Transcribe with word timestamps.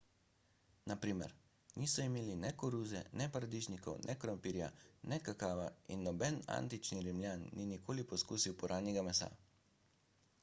na 0.89 0.95
primer 1.03 1.31
niso 1.79 1.99
imeli 2.07 2.33
ne 2.43 2.51
koruze 2.61 3.01
ne 3.19 3.27
paradižnikov 3.35 3.97
ne 4.07 4.13
krompirja 4.23 4.69
ne 5.11 5.19
kakava 5.27 5.67
in 5.95 6.01
noben 6.07 6.39
antični 6.57 7.03
rimljan 7.09 7.43
ni 7.59 7.67
nikoli 7.73 8.07
poskusil 8.13 8.57
puranjega 8.63 9.05
mesa 9.11 9.29